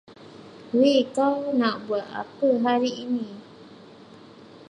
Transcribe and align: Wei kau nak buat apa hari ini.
Wei 0.79 0.99
kau 1.17 1.37
nak 1.59 1.75
buat 1.85 2.05
apa 2.21 2.47
hari 2.65 2.91
ini. 3.05 3.27